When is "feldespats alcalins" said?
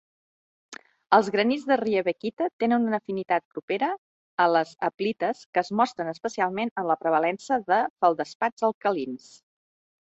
8.01-9.33